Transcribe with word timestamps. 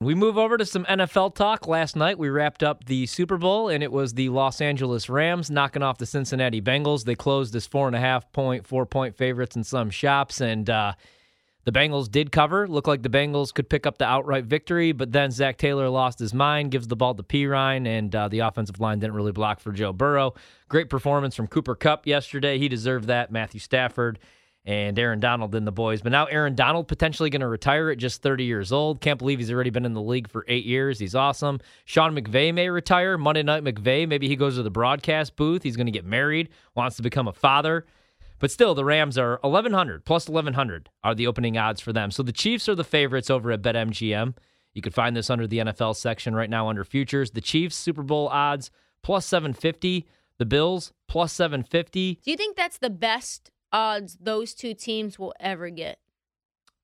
We 0.00 0.14
move 0.14 0.38
over 0.38 0.56
to 0.56 0.64
some 0.64 0.84
NFL 0.84 1.34
talk. 1.34 1.66
Last 1.66 1.96
night 1.96 2.20
we 2.20 2.28
wrapped 2.28 2.62
up 2.62 2.84
the 2.84 3.06
Super 3.06 3.36
Bowl, 3.36 3.68
and 3.68 3.82
it 3.82 3.90
was 3.90 4.14
the 4.14 4.28
Los 4.28 4.60
Angeles 4.60 5.08
Rams 5.08 5.50
knocking 5.50 5.82
off 5.82 5.98
the 5.98 6.06
Cincinnati 6.06 6.62
Bengals. 6.62 7.02
They 7.02 7.16
closed 7.16 7.52
as 7.56 7.66
four 7.66 7.88
and 7.88 7.96
a 7.96 7.98
half 7.98 8.30
point, 8.30 8.64
four 8.64 8.86
point 8.86 9.16
favorites 9.16 9.56
in 9.56 9.64
some 9.64 9.90
shops, 9.90 10.40
and 10.40 10.70
uh, 10.70 10.92
the 11.64 11.72
Bengals 11.72 12.08
did 12.08 12.30
cover. 12.30 12.68
Looked 12.68 12.86
like 12.86 13.02
the 13.02 13.08
Bengals 13.08 13.52
could 13.52 13.68
pick 13.68 13.86
up 13.86 13.98
the 13.98 14.04
outright 14.04 14.44
victory, 14.44 14.92
but 14.92 15.10
then 15.10 15.32
Zac 15.32 15.58
Taylor 15.58 15.88
lost 15.88 16.20
his 16.20 16.32
mind, 16.32 16.70
gives 16.70 16.86
the 16.86 16.94
ball 16.94 17.16
to 17.16 17.24
Perine, 17.24 17.84
and 17.88 18.14
uh, 18.14 18.28
the 18.28 18.38
offensive 18.38 18.78
line 18.78 19.00
didn't 19.00 19.16
really 19.16 19.32
block 19.32 19.58
for 19.58 19.72
Joe 19.72 19.92
Burrow. 19.92 20.32
Great 20.68 20.90
performance 20.90 21.34
from 21.34 21.48
Cooper 21.48 21.74
Kupp 21.74 22.06
yesterday. 22.06 22.56
He 22.60 22.68
deserved 22.68 23.08
that. 23.08 23.32
Matthew 23.32 23.58
Stafford 23.58 24.20
and 24.68 24.98
Aaron 24.98 25.18
Donald 25.18 25.54
and 25.54 25.66
the 25.66 25.72
boys. 25.72 26.02
But 26.02 26.12
now 26.12 26.26
Aaron 26.26 26.54
Donald 26.54 26.88
potentially 26.88 27.30
going 27.30 27.40
to 27.40 27.48
retire 27.48 27.88
at 27.88 27.96
just 27.96 28.20
30 28.20 28.44
years 28.44 28.70
old. 28.70 29.00
Can't 29.00 29.18
believe 29.18 29.38
he's 29.38 29.50
already 29.50 29.70
been 29.70 29.86
in 29.86 29.94
the 29.94 30.02
league 30.02 30.28
for 30.28 30.44
eight 30.46 30.66
years. 30.66 30.98
He's 30.98 31.14
awesome. 31.14 31.60
Sean 31.86 32.14
McVay 32.14 32.52
may 32.52 32.68
retire. 32.68 33.16
Monday 33.16 33.42
Night 33.42 33.64
McVay, 33.64 34.06
maybe 34.06 34.28
he 34.28 34.36
goes 34.36 34.56
to 34.56 34.62
the 34.62 34.70
broadcast 34.70 35.36
booth. 35.36 35.62
He's 35.62 35.78
going 35.78 35.86
to 35.86 35.92
get 35.92 36.04
married, 36.04 36.50
wants 36.74 36.96
to 36.96 37.02
become 37.02 37.26
a 37.26 37.32
father. 37.32 37.86
But 38.40 38.50
still, 38.50 38.74
the 38.74 38.84
Rams 38.84 39.16
are 39.16 39.38
1,100 39.40 40.04
plus 40.04 40.28
1,100 40.28 40.90
are 41.02 41.14
the 41.14 41.26
opening 41.26 41.56
odds 41.56 41.80
for 41.80 41.94
them. 41.94 42.10
So 42.10 42.22
the 42.22 42.30
Chiefs 42.30 42.68
are 42.68 42.74
the 42.74 42.84
favorites 42.84 43.30
over 43.30 43.50
at 43.50 43.62
BetMGM. 43.62 44.36
You 44.74 44.82
can 44.82 44.92
find 44.92 45.16
this 45.16 45.30
under 45.30 45.46
the 45.46 45.60
NFL 45.60 45.96
section 45.96 46.34
right 46.34 46.50
now 46.50 46.68
under 46.68 46.84
futures. 46.84 47.30
The 47.30 47.40
Chiefs 47.40 47.74
Super 47.74 48.02
Bowl 48.02 48.28
odds 48.28 48.70
plus 49.02 49.24
750. 49.24 50.06
The 50.36 50.44
Bills 50.44 50.92
plus 51.08 51.32
750. 51.32 52.20
Do 52.22 52.30
you 52.30 52.36
think 52.36 52.54
that's 52.54 52.78
the 52.78 52.90
best 52.90 53.50
odds 53.72 54.16
those 54.20 54.54
two 54.54 54.74
teams 54.74 55.18
will 55.18 55.34
ever 55.40 55.70
get? 55.70 55.98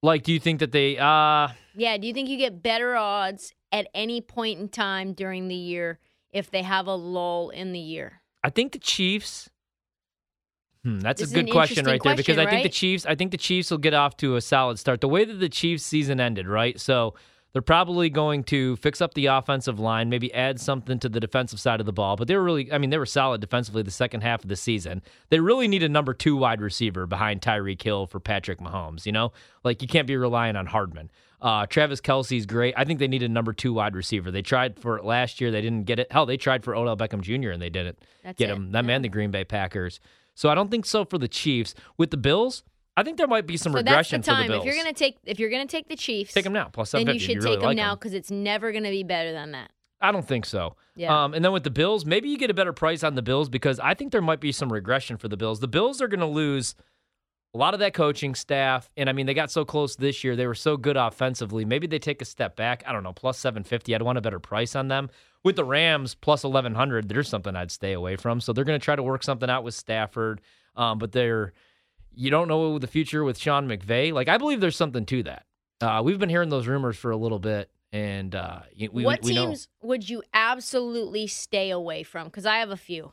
Like, 0.02 0.22
do 0.22 0.32
you 0.32 0.40
think 0.40 0.60
that 0.60 0.72
they? 0.72 0.98
uh 0.98 1.48
Yeah, 1.74 1.96
do 1.96 2.06
you 2.06 2.12
think 2.12 2.28
you 2.28 2.36
get 2.36 2.62
better 2.62 2.94
odds 2.96 3.52
at 3.72 3.88
any 3.94 4.20
point 4.20 4.60
in 4.60 4.68
time 4.68 5.12
during 5.14 5.48
the 5.48 5.54
year 5.54 5.98
if 6.32 6.50
they 6.50 6.62
have 6.62 6.86
a 6.86 6.94
lull 6.94 7.50
in 7.50 7.72
the 7.72 7.80
year? 7.80 8.20
I 8.42 8.50
think 8.50 8.72
the 8.72 8.78
Chiefs. 8.78 9.48
Hmm, 10.82 11.00
that's 11.00 11.22
This 11.22 11.32
a 11.32 11.34
good 11.34 11.50
question 11.50 11.86
right 11.86 12.02
there 12.02 12.14
because 12.14 12.36
I 12.36 12.44
think 12.44 12.62
the? 12.62 12.68
Chiefs. 12.68 13.06
I 13.06 13.14
think 13.14 13.30
the 13.30 13.38
Chiefs 13.38 13.70
will 13.70 13.78
get 13.78 13.94
off 13.94 14.18
to 14.18 14.36
a 14.36 14.42
solid 14.42 14.78
start. 14.78 15.00
The 15.00 15.08
way 15.08 15.24
that 15.24 15.34
the 15.40 15.48
Chiefs 15.48 15.82
season 15.82 16.20
ended, 16.20 16.46
right? 16.46 16.78
So 16.78 17.14
they're 17.54 17.62
probably 17.62 18.10
going 18.10 18.44
to 18.44 18.76
fix 18.76 19.00
up 19.00 19.14
the 19.14 19.26
offensive 19.26 19.80
line, 19.80 20.10
maybe 20.10 20.34
add 20.34 20.60
something 20.60 20.98
to 20.98 21.08
the 21.08 21.20
defensive 21.20 21.58
side 21.58 21.80
of 21.80 21.86
the 21.86 21.92
ball. 21.92 22.16
But 22.16 22.28
they 22.28 22.36
were 22.36 22.42
really, 22.44 22.70
I 22.70 22.76
mean, 22.78 22.90
they 22.90 22.98
were 22.98 23.06
solid 23.06 23.40
defensively 23.40 23.82
the 23.82 23.90
second 23.92 24.20
half 24.22 24.42
of 24.42 24.48
the 24.48 24.56
season. 24.56 25.00
They 25.30 25.40
really 25.40 25.68
need 25.68 25.82
a 25.82 25.88
number 25.88 26.12
two 26.12 26.36
wide 26.36 26.60
receiver 26.60 27.06
behind 27.06 27.40
Tyreek 27.40 27.80
Hill 27.82 28.06
for 28.06 28.20
Patrick 28.20 28.58
Mahomes. 28.60 29.06
You 29.06 29.12
know, 29.12 29.32
like 29.62 29.80
you 29.80 29.88
can't 29.88 30.06
be 30.06 30.16
relying 30.16 30.56
on 30.56 30.66
Hardman. 30.66 31.10
Uh, 31.40 31.66
Travis 31.66 32.00
Kelce's 32.00 32.46
great. 32.46 32.74
I 32.76 32.84
think 32.84 32.98
they 32.98 33.08
need 33.08 33.22
a 33.22 33.28
number 33.28 33.52
two 33.52 33.72
wide 33.72 33.94
receiver. 33.94 34.30
They 34.30 34.42
tried 34.42 34.78
for 34.78 34.98
it 34.98 35.04
last 35.04 35.40
year. 35.40 35.50
They 35.50 35.60
didn't 35.60 35.84
get 35.84 35.98
it. 35.98 36.10
Hell, 36.10 36.26
they 36.26 36.36
tried 36.36 36.64
for 36.64 36.74
Odell 36.74 36.96
Beckham 36.96 37.20
Jr. 37.20 37.50
and 37.50 37.62
they 37.62 37.70
didn't 37.70 37.98
That's 38.24 38.38
get 38.38 38.50
it. 38.50 38.56
him. 38.56 38.72
Them 38.72 38.88
Yeah. 38.88 38.96
and 38.96 39.04
the 39.04 39.08
Green 39.08 39.30
Bay 39.30 39.44
Packers. 39.44 40.00
So 40.34 40.48
I 40.48 40.54
don't 40.56 40.70
think 40.70 40.86
so 40.86 41.04
for 41.04 41.18
the 41.18 41.28
Chiefs. 41.28 41.74
With 41.96 42.10
the 42.10 42.16
Bills, 42.16 42.64
I 42.96 43.02
think 43.02 43.18
there 43.18 43.26
might 43.26 43.46
be 43.46 43.56
some 43.56 43.72
So 43.72 43.82
that's 43.82 44.10
the 44.10 44.18
time. 44.18 44.36
for 44.36 44.42
the 44.42 44.48
Bills. 44.54 44.62
If 44.62 44.66
you're 44.66 44.82
gonna 44.82 44.94
take 44.94 45.16
if 45.24 45.38
you're 45.38 45.50
gonna 45.50 45.66
take 45.66 45.88
the 45.88 45.96
Chiefs, 45.96 46.32
take 46.32 46.44
them 46.44 46.52
now, 46.52 46.68
plus 46.72 46.92
then 46.92 47.06
you 47.06 47.18
should 47.18 47.38
if 47.38 47.44
really 47.44 47.56
take 47.56 47.60
them 47.60 47.66
like 47.68 47.76
now 47.76 47.94
because 47.94 48.14
it's 48.14 48.30
never 48.30 48.72
gonna 48.72 48.90
be 48.90 49.02
better 49.02 49.32
than 49.32 49.52
that. 49.52 49.70
I 50.00 50.12
don't 50.12 50.26
think 50.26 50.44
so. 50.44 50.76
Yeah. 50.96 51.24
Um, 51.24 51.32
and 51.34 51.44
then 51.44 51.52
with 51.52 51.64
the 51.64 51.70
Bills, 51.70 52.04
maybe 52.04 52.28
you 52.28 52.36
get 52.36 52.50
a 52.50 52.54
better 52.54 52.72
price 52.74 53.02
on 53.02 53.14
the 53.14 53.22
Bills 53.22 53.48
because 53.48 53.80
I 53.80 53.94
think 53.94 54.12
there 54.12 54.20
might 54.20 54.40
be 54.40 54.52
some 54.52 54.70
regression 54.70 55.16
for 55.16 55.28
the 55.28 55.36
Bills. 55.36 55.60
The 55.60 55.68
Bills 55.68 56.02
are 56.02 56.08
going 56.08 56.20
to 56.20 56.26
lose 56.26 56.74
a 57.54 57.58
lot 57.58 57.72
of 57.72 57.80
that 57.80 57.94
coaching 57.94 58.34
staff, 58.34 58.90
and 58.96 59.08
I 59.08 59.12
mean 59.12 59.26
they 59.26 59.34
got 59.34 59.50
so 59.50 59.64
close 59.64 59.96
this 59.96 60.22
year. 60.22 60.36
They 60.36 60.46
were 60.46 60.54
so 60.54 60.76
good 60.76 60.96
offensively. 60.96 61.64
Maybe 61.64 61.86
they 61.86 61.98
take 61.98 62.20
a 62.20 62.24
step 62.24 62.54
back. 62.56 62.82
I 62.86 62.92
don't 62.92 63.02
know, 63.02 63.12
plus 63.12 63.38
seven 63.38 63.62
fifty. 63.64 63.94
I'd 63.94 64.02
want 64.02 64.18
a 64.18 64.20
better 64.20 64.40
price 64.40 64.76
on 64.76 64.88
them. 64.88 65.08
With 65.42 65.56
the 65.56 65.64
Rams 65.64 66.14
plus 66.14 66.44
eleven 66.44 66.74
hundred, 66.74 67.08
there's 67.08 67.28
something 67.28 67.54
I'd 67.56 67.70
stay 67.70 67.92
away 67.92 68.16
from. 68.16 68.40
So 68.40 68.52
they're 68.52 68.64
going 68.64 68.78
to 68.78 68.84
try 68.84 68.96
to 68.96 69.02
work 69.02 69.22
something 69.22 69.48
out 69.48 69.64
with 69.64 69.74
Stafford, 69.74 70.40
um, 70.76 70.98
but 70.98 71.12
they're 71.12 71.52
you 72.16 72.30
don't 72.30 72.48
know 72.48 72.78
the 72.78 72.86
future 72.86 73.24
with 73.24 73.38
Sean 73.38 73.68
McVay. 73.68 74.12
Like 74.12 74.28
I 74.28 74.38
believe 74.38 74.60
there's 74.60 74.76
something 74.76 75.06
to 75.06 75.22
that. 75.24 75.46
Uh, 75.80 76.02
we've 76.04 76.18
been 76.18 76.28
hearing 76.28 76.48
those 76.48 76.66
rumors 76.66 76.96
for 76.96 77.10
a 77.10 77.16
little 77.16 77.38
bit, 77.38 77.70
and 77.92 78.34
uh, 78.34 78.60
we, 78.92 79.04
what 79.04 79.22
we 79.22 79.34
know. 79.34 79.46
teams 79.46 79.68
would 79.82 80.08
you 80.08 80.22
absolutely 80.32 81.26
stay 81.26 81.70
away 81.70 82.02
from? 82.02 82.26
Because 82.26 82.46
I 82.46 82.58
have 82.58 82.70
a 82.70 82.76
few. 82.76 83.12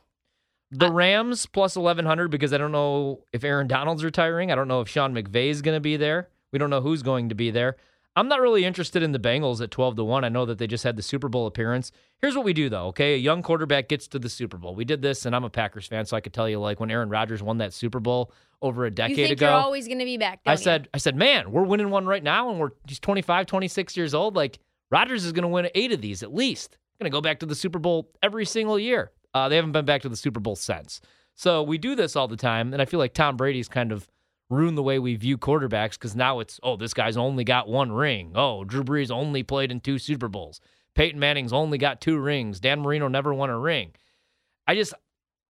The 0.70 0.90
Rams 0.90 1.44
plus 1.44 1.76
1100 1.76 2.28
because 2.28 2.54
I 2.54 2.58
don't 2.58 2.72
know 2.72 3.24
if 3.30 3.44
Aaron 3.44 3.68
Donald's 3.68 4.02
retiring. 4.02 4.50
I 4.50 4.54
don't 4.54 4.68
know 4.68 4.80
if 4.80 4.88
Sean 4.88 5.14
McVay 5.14 5.48
is 5.48 5.60
going 5.60 5.76
to 5.76 5.80
be 5.80 5.98
there. 5.98 6.28
We 6.50 6.58
don't 6.58 6.70
know 6.70 6.80
who's 6.80 7.02
going 7.02 7.28
to 7.28 7.34
be 7.34 7.50
there. 7.50 7.76
I'm 8.14 8.28
not 8.28 8.40
really 8.40 8.64
interested 8.64 9.02
in 9.02 9.12
the 9.12 9.18
Bengals 9.18 9.62
at 9.62 9.70
12 9.70 9.96
to 9.96 10.04
1. 10.04 10.22
I 10.24 10.28
know 10.28 10.44
that 10.44 10.58
they 10.58 10.66
just 10.66 10.84
had 10.84 10.96
the 10.96 11.02
Super 11.02 11.28
Bowl 11.30 11.46
appearance. 11.46 11.92
Here's 12.20 12.36
what 12.36 12.44
we 12.44 12.52
do 12.52 12.68
though, 12.68 12.88
okay? 12.88 13.14
A 13.14 13.18
young 13.18 13.42
quarterback 13.42 13.88
gets 13.88 14.06
to 14.08 14.18
the 14.18 14.28
Super 14.28 14.58
Bowl. 14.58 14.74
We 14.74 14.84
did 14.84 15.00
this 15.00 15.24
and 15.24 15.34
I'm 15.34 15.44
a 15.44 15.50
Packers 15.50 15.86
fan, 15.86 16.04
so 16.04 16.16
I 16.16 16.20
could 16.20 16.32
tell 16.34 16.48
you 16.48 16.60
like 16.60 16.78
when 16.78 16.90
Aaron 16.90 17.08
Rodgers 17.08 17.42
won 17.42 17.58
that 17.58 17.72
Super 17.72 18.00
Bowl 18.00 18.32
over 18.60 18.84
a 18.84 18.88
You 18.90 18.94
decade 18.94 19.16
think 19.16 19.30
ago. 19.32 19.46
you're 19.46 19.54
always 19.54 19.88
gonna 19.88 20.04
be 20.04 20.18
back? 20.18 20.40
I 20.46 20.52
you? 20.52 20.56
said 20.58 20.88
I 20.92 20.98
said, 20.98 21.16
"Man, 21.16 21.50
we're 21.50 21.64
winning 21.64 21.90
one 21.90 22.06
right 22.06 22.22
now 22.22 22.50
and 22.50 22.60
we're 22.60 22.70
he's 22.86 23.00
25, 23.00 23.46
26 23.46 23.96
years 23.96 24.12
old. 24.14 24.36
Like 24.36 24.58
Rodgers 24.90 25.24
is 25.24 25.32
going 25.32 25.42
to 25.42 25.48
win 25.48 25.68
8 25.74 25.92
of 25.92 26.00
these 26.02 26.22
at 26.22 26.34
least. 26.34 26.76
Going 27.00 27.10
to 27.10 27.14
go 27.16 27.22
back 27.22 27.40
to 27.40 27.46
the 27.46 27.54
Super 27.54 27.78
Bowl 27.78 28.10
every 28.22 28.44
single 28.44 28.78
year. 28.78 29.10
Uh, 29.32 29.48
they 29.48 29.56
haven't 29.56 29.72
been 29.72 29.86
back 29.86 30.02
to 30.02 30.10
the 30.10 30.16
Super 30.16 30.38
Bowl 30.38 30.54
since. 30.54 31.00
So 31.34 31.62
we 31.62 31.78
do 31.78 31.94
this 31.94 32.14
all 32.14 32.28
the 32.28 32.36
time 32.36 32.74
and 32.74 32.82
I 32.82 32.84
feel 32.84 33.00
like 33.00 33.14
Tom 33.14 33.38
Brady's 33.38 33.68
kind 33.68 33.90
of 33.90 34.06
ruined 34.52 34.78
the 34.78 34.82
way 34.82 34.98
we 34.98 35.16
view 35.16 35.38
quarterbacks 35.38 35.98
cuz 35.98 36.14
now 36.14 36.40
it's 36.40 36.60
oh, 36.62 36.76
this 36.76 36.94
guy's 36.94 37.16
only 37.16 37.44
got 37.44 37.68
one 37.68 37.92
ring. 37.92 38.32
Oh, 38.34 38.64
Drew 38.64 38.84
Brees 38.84 39.10
only 39.10 39.42
played 39.42 39.70
in 39.70 39.80
two 39.80 39.98
Super 39.98 40.28
Bowls. 40.28 40.60
Peyton 40.94 41.18
Manning's 41.18 41.52
only 41.52 41.78
got 41.78 42.00
two 42.00 42.18
rings. 42.18 42.60
Dan 42.60 42.80
Marino 42.80 43.08
never 43.08 43.32
won 43.32 43.50
a 43.50 43.58
ring. 43.58 43.92
I 44.66 44.74
just 44.74 44.94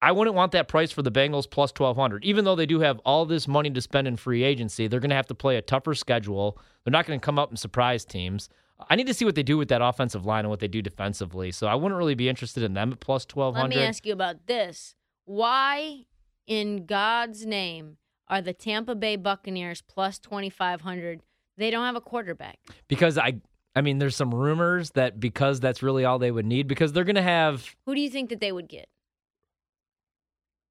I 0.03 0.11
wouldn't 0.11 0.35
want 0.35 0.51
that 0.53 0.67
price 0.67 0.91
for 0.91 1.03
the 1.03 1.13
Bengals 1.13 1.49
plus 1.49 1.71
1200. 1.71 2.25
Even 2.25 2.45
though 2.45 2.57
they 2.57 2.67
do 2.67 2.81
have 2.81 2.99
all 3.05 3.25
this 3.25 3.47
money 3.47 3.71
to 3.71 3.81
spend 3.81 4.09
in 4.09 4.17
free 4.17 4.43
agency, 4.43 4.89
they're 4.89 4.99
going 4.99 5.11
to 5.11 5.17
have 5.17 5.29
to 5.29 5.35
play 5.35 5.57
a 5.57 5.63
tougher 5.63 5.95
schedule. 5.95 6.59
They're 6.83 6.91
not 6.91 7.07
going 7.07 7.21
to 7.21 7.25
come 7.25 7.39
up 7.39 7.51
and 7.51 7.59
surprise 7.59 8.05
teams. 8.05 8.49
I 8.91 8.97
need 8.97 9.07
to 9.07 9.15
see 9.15 9.25
what 9.25 9.37
they 9.37 9.45
do 9.45 9.57
with 9.57 9.69
that 9.69 9.81
offensive 9.81 10.27
line 10.27 10.41
and 10.41 10.51
what 10.51 10.59
they 10.59 10.67
do 10.67 10.83
defensively. 10.83 11.53
So 11.53 11.69
I 11.69 11.77
wouldn't 11.77 11.97
really 11.97 12.17
be 12.17 12.29
interested 12.29 12.65
in 12.65 12.75
them 12.75 12.91
at 12.91 12.99
plus 12.99 13.25
Let 13.37 13.69
me 13.69 13.79
ask 13.79 14.05
you 14.05 14.13
about 14.13 14.47
this. 14.47 14.97
Why, 15.25 16.07
in 16.49 16.85
God's 16.87 17.47
name, 17.47 17.97
are 18.29 18.41
the 18.43 18.53
Tampa 18.53 18.95
Bay 18.95 19.17
Buccaneers 19.17 19.83
plus 19.83 20.19
2,500? 20.19 21.21
They 21.57 21.71
don't 21.71 21.85
have 21.85 21.97
a 21.97 22.01
quarterback. 22.01 22.59
because 22.89 23.19
I 23.19 23.35
I 23.77 23.81
mean 23.83 23.99
there's 23.99 24.17
some 24.17 24.35
rumors 24.35 24.91
that 24.93 25.21
because 25.21 25.61
that's 25.61 25.83
really 25.83 26.05
all 26.05 26.19
they 26.19 26.31
would 26.31 26.47
need 26.47 26.67
because 26.67 26.93
they're 26.93 27.05
going 27.05 27.17
to 27.17 27.23
have 27.23 27.75
Who 27.87 27.95
do 27.95 28.01
you 28.01 28.11
think 28.11 28.31
that 28.31 28.41
they 28.41 28.53
would 28.53 28.69
get? 28.69 28.89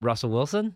Russell 0.01 0.31
Wilson, 0.31 0.75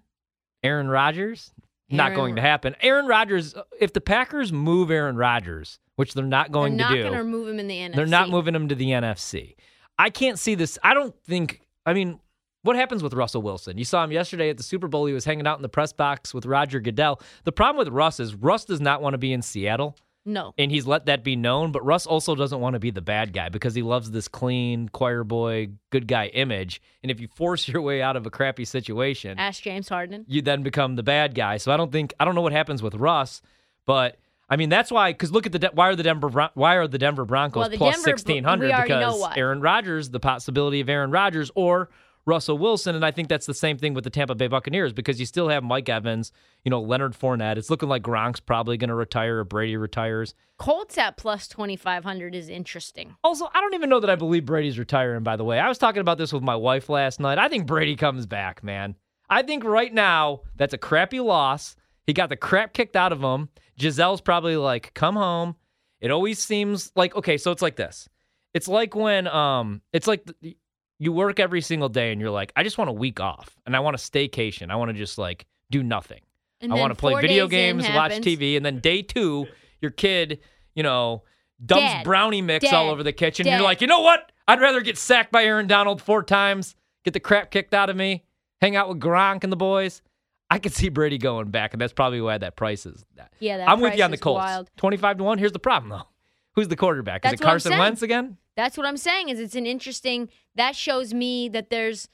Aaron 0.64 0.88
Rodgers. 0.88 1.52
Not 1.88 2.16
going 2.16 2.36
to 2.38 2.42
happen. 2.42 2.76
Aaron 2.82 3.06
Rodgers, 3.06 3.54
if 3.80 3.94
the 3.94 4.02
Packers 4.02 4.52
move 4.52 4.90
Aaron 4.90 5.16
Rodgers, 5.18 5.80
which 5.98 6.16
they're 6.16 6.26
not 6.26 6.52
going 6.52 6.78
They're 6.78 6.88
to 6.88 6.94
not 6.94 6.98
do, 6.98 7.04
going 7.04 7.18
to 7.18 7.24
move 7.24 7.48
him 7.48 7.60
in 7.60 7.68
the 7.68 7.76
NFC. 7.78 7.96
They're 7.96 8.06
not 8.08 8.30
moving 8.30 8.56
him 8.56 8.68
to 8.70 8.76
the 8.76 8.88
NFC. 8.88 9.56
I 10.00 10.10
can't 10.10 10.40
see 10.40 10.56
this. 10.56 10.80
I 10.84 10.96
don't 10.96 11.14
think. 11.26 11.62
I 11.86 11.94
mean, 11.94 12.20
what 12.66 12.76
happens 12.76 13.02
with 13.04 13.14
Russell 13.14 13.42
Wilson? 13.42 13.78
You 13.78 13.86
saw 13.86 14.04
him 14.04 14.12
yesterday 14.12 14.50
at 14.50 14.58
the 14.58 14.64
Super 14.64 14.88
Bowl. 14.88 15.06
He 15.06 15.14
was 15.14 15.26
hanging 15.26 15.48
out 15.48 15.58
in 15.58 15.62
the 15.62 15.70
press 15.70 15.94
box 15.94 16.34
with 16.34 16.46
Roger 16.46 16.80
Goodell. 16.80 17.22
The 17.44 17.52
problem 17.52 17.78
with 17.78 17.94
Russ 17.94 18.20
is 18.20 18.36
Russ 18.36 18.66
does 18.66 18.82
not 18.82 19.02
want 19.02 19.14
to 19.14 19.18
be 19.18 19.32
in 19.34 19.42
Seattle, 19.42 19.96
No. 20.26 20.54
and 20.58 20.72
he's 20.72 20.88
let 20.88 21.06
that 21.06 21.24
be 21.24 21.36
known. 21.36 21.72
But 21.72 21.86
Russ 21.86 22.06
also 22.08 22.34
doesn't 22.36 22.60
want 22.60 22.74
to 22.74 22.80
be 22.80 22.92
the 22.92 23.02
bad 23.02 23.34
guy 23.34 23.50
because 23.50 23.76
he 23.76 23.82
loves 23.82 24.12
this 24.12 24.28
clean, 24.28 24.90
choir 24.90 25.24
boy, 25.24 25.70
good 25.92 26.08
guy 26.08 26.28
image. 26.28 26.82
And 27.04 27.12
if 27.12 27.20
you 27.20 27.28
force 27.28 27.68
your 27.68 27.82
way 27.82 28.02
out 28.02 28.16
of 28.16 28.26
a 28.26 28.30
crappy 28.32 28.66
situation, 28.66 29.38
Ask 29.40 29.62
James 29.64 29.88
Harden. 29.90 30.26
you 30.28 30.42
then 30.42 30.64
become 30.64 30.96
the 30.96 31.04
bad 31.04 31.36
guy. 31.36 31.58
So 31.58 31.72
I 31.72 31.78
don't 31.78 31.92
think 31.92 32.14
I 32.20 32.26
don't 32.26 32.36
know 32.36 32.42
what 32.42 32.52
happens 32.54 32.82
with 32.82 32.96
Russ, 32.96 33.42
but 33.86 34.18
I 34.50 34.56
mean 34.58 34.70
that's 34.70 34.92
why 34.92 35.12
because 35.12 35.32
look 35.32 35.46
at 35.46 35.52
the 35.52 35.60
De- 35.60 35.72
why 35.74 35.90
are 35.90 35.96
the 35.96 36.04
Denver 36.04 36.30
Bron- 36.30 36.52
why 36.56 36.76
are 36.76 36.88
the 36.88 36.98
Denver 37.00 37.26
Broncos 37.26 37.62
Well, 37.62 37.70
the 37.70 37.78
plus 37.78 38.04
sixteen 38.04 38.44
hundred 38.44 38.68
we 38.68 38.74
already 38.74 38.90
know 38.94 39.18
because. 39.20 39.38
Aaron 39.38 39.62
Rodgers 39.62 40.10
the 40.10 40.20
possibility 40.20 40.82
of 40.82 40.90
Aaron 40.90 41.12
Rodgers 41.12 41.52
or 41.56 41.90
Russell 42.26 42.58
Wilson 42.58 42.96
and 42.96 43.06
I 43.06 43.12
think 43.12 43.30
that's 43.30 43.46
the 43.46 43.54
same 43.54 43.78
thing 43.78 43.94
with 43.94 44.04
the 44.04 44.10
Tampa 44.10 44.34
Bay 44.34 44.48
Buccaneers 44.48 44.94
because 44.94 45.20
you 45.20 45.26
still 45.26 45.50
have 45.50 45.64
Mike 45.64 45.90
Evans, 45.90 46.32
you 46.64 46.72
know 46.72 46.82
Leonard 46.82 47.14
Fournette. 47.14 47.58
It's 47.58 47.70
looking 47.70 47.90
like 47.90 48.02
Gronk's 48.02 48.40
probably 48.40 48.78
going 48.78 48.90
to 48.90 48.96
retire 48.96 49.40
or 49.40 49.44
Brady 49.44 49.78
retires. 49.78 50.34
Colts 50.58 50.98
at 50.98 51.18
plus 51.18 51.48
2,500 51.48 52.34
is 52.34 52.50
interesting. 52.50 53.16
Also, 53.24 53.50
I 53.54 53.62
don't 53.62 53.76
even 53.76 53.90
know 53.90 54.00
that 54.00 54.10
I 54.10 54.16
believe 54.16 54.46
Brady's 54.46 54.80
retiring, 54.80 55.24
by 55.24 55.36
the 55.36 55.44
way. 55.44 55.60
I 55.60 55.70
was 55.70 55.78
talking 55.78 56.02
about 56.02 56.18
this 56.18 56.34
with 56.34 56.44
my 56.44 56.56
wife 56.56 56.90
last 56.90 57.20
night. 57.20 57.38
I 57.38 57.48
think 57.48 57.68
Brady 57.68 57.96
comes 57.96 58.26
back, 58.26 58.64
man. 58.64 58.96
I 59.30 59.44
think 59.44 59.64
right 59.64 59.94
now 59.94 60.42
that's 60.56 60.74
a 60.74 60.78
crappy 60.80 61.20
loss. 61.20 61.76
He 62.06 62.14
got 62.14 62.30
the 62.30 62.36
crap 62.36 62.74
kicked 62.74 62.96
out 62.96 63.12
of 63.12 63.22
him. 63.22 63.50
Gisele's 63.80 64.22
probably 64.22 64.56
like, 64.56 64.94
come 64.94 65.16
home. 65.16 65.56
It 66.00 66.12
always 66.12 66.40
seems 66.40 66.92
like, 66.96 67.16
okay, 67.16 67.38
so 67.38 67.52
it's 67.52 67.62
like 67.62 67.76
this. 67.76 68.08
It's 68.54 68.68
like 68.68 68.96
when, 68.96 69.28
um, 69.28 69.82
it's 69.92 70.08
like 70.08 70.26
the, 70.42 70.56
you 71.00 71.12
work 71.12 71.40
every 71.40 71.62
single 71.62 71.90
day 71.90 72.12
and 72.12 72.22
you're 72.22 72.30
like, 72.32 72.52
I 72.56 72.64
just 72.64 72.78
want 72.78 72.90
a 72.90 72.94
week 72.94 73.20
off 73.20 73.56
and 73.66 73.76
I 73.76 73.80
want 73.80 73.96
a 73.96 74.00
staycation. 74.00 74.72
I 74.72 74.76
want 74.76 74.90
to 74.90 74.98
just 74.98 75.18
like 75.18 75.46
do 75.72 75.84
nothing. 75.84 76.22
And 76.62 76.72
I 76.72 76.78
want 76.78 76.92
to 76.92 76.96
play 76.96 77.20
video 77.22 77.48
games, 77.48 77.84
watch 77.84 78.14
happens- 78.14 78.26
TV, 78.26 78.56
and 78.58 78.66
then 78.66 78.80
day 78.80 79.02
two, 79.02 79.46
your 79.82 79.92
kid, 79.92 80.40
you 80.74 80.84
know, 80.84 81.24
dumps 81.64 81.84
Dead. 81.94 82.04
brownie 82.04 82.42
mix 82.42 82.72
all 82.72 82.90
over 82.90 83.04
the 83.04 83.14
kitchen. 83.14 83.46
Dead. 83.46 83.58
You're 83.58 83.64
like, 83.64 83.82
you 83.82 83.88
know 83.88 84.02
what? 84.02 84.32
I'd 84.48 84.62
rather 84.62 84.82
get 84.82 84.98
sacked 84.98 85.32
by 85.32 85.44
Aaron 85.44 85.68
Donald 85.68 86.02
four 86.02 86.24
times, 86.24 86.76
get 87.04 87.14
the 87.14 87.20
crap 87.20 87.52
kicked 87.52 87.74
out 87.74 87.90
of 87.90 87.96
me, 87.96 88.24
hang 88.62 88.76
out 88.76 88.88
with 88.90 89.00
Gronk 89.00 89.44
and 89.44 89.52
the 89.52 89.58
boys. 89.58 90.02
I 90.50 90.60
could 90.60 90.74
see 90.74 90.90
Brady 90.90 91.18
going 91.18 91.50
back, 91.50 91.74
and 91.74 91.82
that's 91.82 91.94
probably 91.94 92.22
why 92.22 92.38
that 92.38 92.56
price 92.56 92.86
is. 92.86 93.04
Yeah, 93.40 93.58
that 93.58 93.70
I'm 93.70 93.82
with 93.82 93.98
you 93.98 94.04
on 94.04 94.12
the 94.12 94.18
Colts. 94.18 94.38
wild. 94.38 94.70
25 94.78 95.18
to 95.18 95.24
1. 95.24 95.38
Here's 95.40 95.52
the 95.52 95.60
problem, 95.60 95.90
though. 95.90 96.08
Who's 96.56 96.68
the 96.68 96.76
quarterback? 96.76 97.22
That's 97.22 97.36
is 97.36 97.42
it 97.42 97.44
Carson. 97.44 97.78
Wentz 97.78 98.02
again? 98.02 98.38
That's 98.56 98.78
what 98.78 98.88
I'm 98.88 98.98
saying. 98.98 99.30
Is 99.30 99.40
it's 99.40 99.56
an 99.56 99.66
interesting. 99.66 100.30
That 100.56 100.76
shows 100.76 101.14
me 101.14 101.50
that 101.50 101.70
there's 101.70 102.08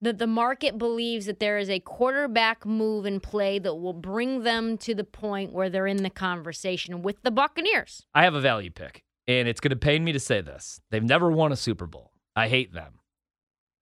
that 0.00 0.18
the 0.18 0.26
market 0.26 0.78
believes 0.78 1.26
that 1.26 1.40
there 1.40 1.58
is 1.58 1.68
a 1.68 1.80
quarterback 1.80 2.64
move 2.64 3.04
in 3.04 3.20
play 3.20 3.58
that 3.58 3.74
will 3.74 3.92
bring 3.92 4.44
them 4.44 4.78
to 4.78 4.94
the 4.94 5.04
point 5.04 5.52
where 5.52 5.68
they're 5.68 5.86
in 5.86 6.02
the 6.02 6.10
conversation 6.10 7.02
with 7.02 7.22
the 7.22 7.30
Buccaneers. 7.30 8.06
I 8.14 8.24
have 8.24 8.34
a 8.34 8.40
value 8.40 8.70
pick, 8.70 9.02
and 9.26 9.46
it's 9.46 9.60
going 9.60 9.70
to 9.70 9.76
pain 9.76 10.02
me 10.04 10.12
to 10.12 10.20
say 10.20 10.40
this. 10.40 10.80
They've 10.90 11.02
never 11.02 11.30
won 11.30 11.52
a 11.52 11.56
Super 11.56 11.86
Bowl. 11.86 12.12
I 12.34 12.48
hate 12.48 12.72
them, 12.72 13.00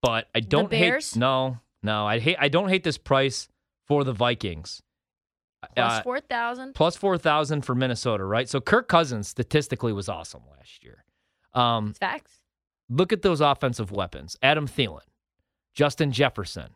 but 0.02 0.28
I 0.34 0.40
don't 0.40 0.72
hate. 0.72 1.14
No, 1.16 1.58
no, 1.82 2.06
I 2.06 2.18
hate. 2.18 2.36
I 2.40 2.48
don't 2.48 2.68
hate 2.68 2.82
this 2.82 2.98
price 2.98 3.48
for 3.86 4.02
the 4.04 4.12
Vikings. 4.12 4.82
Plus 5.74 5.92
Uh, 5.92 6.02
four 6.02 6.20
thousand. 6.20 6.74
plus 6.74 6.96
four 6.96 7.18
thousand 7.18 7.62
for 7.62 7.74
Minnesota, 7.74 8.24
right? 8.24 8.48
So 8.48 8.60
Kirk 8.60 8.88
Cousins 8.88 9.28
statistically 9.28 9.92
was 9.92 10.08
awesome 10.08 10.42
last 10.56 10.84
year. 10.84 11.04
Um, 11.54 11.94
Facts. 11.94 12.40
look 12.88 13.12
at 13.12 13.22
those 13.22 13.40
offensive 13.40 13.90
weapons: 13.90 14.36
Adam 14.42 14.68
Thielen, 14.68 15.00
Justin 15.74 16.12
Jefferson, 16.12 16.70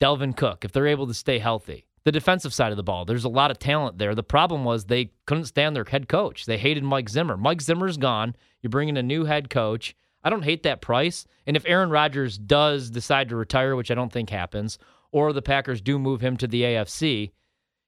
Dalvin 0.00 0.36
Cook. 0.36 0.64
If 0.64 0.72
they're 0.72 0.86
able 0.86 1.06
to 1.06 1.14
stay 1.14 1.38
healthy, 1.38 1.86
the 2.04 2.12
defensive 2.12 2.52
side 2.52 2.70
of 2.72 2.76
the 2.76 2.82
ball, 2.82 3.04
there's 3.04 3.24
a 3.24 3.28
lot 3.30 3.50
of 3.50 3.58
talent 3.58 3.98
there. 3.98 4.14
The 4.14 4.22
problem 4.22 4.64
was 4.64 4.84
they 4.84 5.12
couldn't 5.26 5.46
stand 5.46 5.74
their 5.76 5.84
head 5.84 6.08
coach. 6.08 6.44
They 6.46 6.58
hated 6.58 6.84
Mike 6.84 7.08
Zimmer. 7.08 7.36
Mike 7.36 7.62
Zimmer's 7.62 7.96
gone. 7.96 8.34
You're 8.60 8.70
bringing 8.70 8.98
a 8.98 9.02
new 9.02 9.24
head 9.24 9.48
coach. 9.50 9.94
I 10.24 10.30
don't 10.30 10.42
hate 10.42 10.62
that 10.64 10.80
price. 10.82 11.24
And 11.46 11.56
if 11.56 11.64
Aaron 11.66 11.90
Rodgers 11.90 12.38
does 12.38 12.90
decide 12.90 13.28
to 13.30 13.36
retire, 13.36 13.74
which 13.74 13.90
I 13.90 13.94
don't 13.94 14.12
think 14.12 14.30
happens, 14.30 14.78
or 15.10 15.32
the 15.32 15.42
Packers 15.42 15.80
do 15.80 15.98
move 15.98 16.20
him 16.20 16.36
to 16.36 16.46
the 16.46 16.62
AFC, 16.62 17.32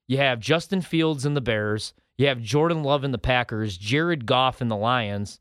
you 0.07 0.17
have 0.17 0.39
Justin 0.39 0.81
Fields 0.81 1.25
in 1.25 1.33
the 1.33 1.41
Bears. 1.41 1.93
You 2.17 2.27
have 2.27 2.41
Jordan 2.41 2.83
Love 2.83 3.03
in 3.03 3.11
the 3.11 3.17
Packers, 3.17 3.77
Jared 3.77 4.25
Goff 4.25 4.61
in 4.61 4.67
the 4.67 4.75
Lions. 4.75 5.39